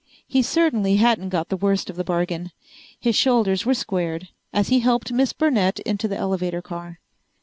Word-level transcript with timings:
He 0.27 0.41
certainly 0.41 0.95
hadn't 0.95 1.29
got 1.29 1.49
the 1.49 1.55
worst 1.57 1.87
of 1.87 1.95
the 1.95 2.03
bargain! 2.03 2.49
His 2.99 3.15
shoulders 3.15 3.67
were 3.67 3.75
squared 3.75 4.29
as 4.51 4.69
he 4.69 4.79
helped 4.79 5.11
Miss 5.11 5.31
Burnett 5.31 5.77
into 5.81 6.07
the 6.07 6.17
elevator 6.17 6.63
car. 6.63 6.99